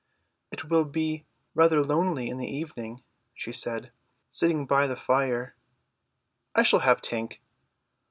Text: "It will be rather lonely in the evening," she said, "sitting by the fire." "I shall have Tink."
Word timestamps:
"It 0.51 0.65
will 0.65 0.85
be 0.85 1.27
rather 1.53 1.79
lonely 1.79 2.27
in 2.27 2.37
the 2.37 2.47
evening," 2.47 3.03
she 3.35 3.51
said, 3.51 3.91
"sitting 4.31 4.65
by 4.65 4.87
the 4.87 4.95
fire." 4.95 5.53
"I 6.55 6.63
shall 6.63 6.79
have 6.79 7.03
Tink." 7.03 7.37